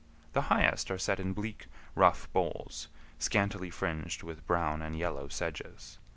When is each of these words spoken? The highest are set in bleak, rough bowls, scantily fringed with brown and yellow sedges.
The 0.33 0.49
highest 0.49 0.89
are 0.89 0.97
set 0.97 1.19
in 1.19 1.33
bleak, 1.33 1.67
rough 1.93 2.27
bowls, 2.33 2.87
scantily 3.19 3.69
fringed 3.69 4.23
with 4.23 4.47
brown 4.47 4.81
and 4.81 4.97
yellow 4.97 5.27
sedges. 5.27 5.99